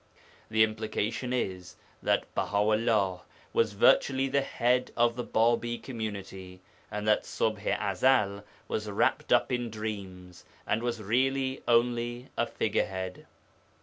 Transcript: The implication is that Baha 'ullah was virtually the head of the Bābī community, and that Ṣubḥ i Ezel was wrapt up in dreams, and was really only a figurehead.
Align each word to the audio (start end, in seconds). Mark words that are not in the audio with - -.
The 0.49 0.63
implication 0.63 1.31
is 1.31 1.75
that 2.01 2.25
Baha 2.33 2.57
'ullah 2.57 3.21
was 3.53 3.73
virtually 3.73 4.27
the 4.27 4.41
head 4.41 4.89
of 4.97 5.15
the 5.15 5.23
Bābī 5.23 5.79
community, 5.83 6.59
and 6.89 7.07
that 7.07 7.21
Ṣubḥ 7.21 7.79
i 7.79 7.93
Ezel 7.93 8.43
was 8.67 8.89
wrapt 8.89 9.31
up 9.31 9.51
in 9.51 9.69
dreams, 9.69 10.43
and 10.65 10.81
was 10.81 11.03
really 11.03 11.61
only 11.67 12.29
a 12.35 12.47
figurehead. 12.47 13.27